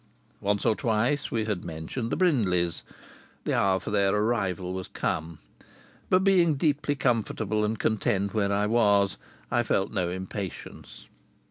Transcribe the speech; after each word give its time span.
Once 0.39 0.65
or 0.65 0.75
twice 0.75 1.29
we 1.29 1.45
had 1.45 1.63
mentioned 1.63 2.09
the 2.11 2.17
Brindleys. 2.17 2.81
The 3.43 3.53
hour 3.53 3.79
for 3.79 3.91
their 3.91 4.15
arrival 4.15 4.73
was 4.73 4.87
come. 4.87 5.37
But 6.09 6.23
being 6.23 6.55
deeply 6.55 6.95
comfortable 6.95 7.63
and 7.63 7.77
content 7.77 8.33
where 8.33 8.51
I 8.51 8.65
was, 8.65 9.17
I 9.51 9.61
felt 9.61 9.93
no 9.93 10.09
impatience. 10.09 11.05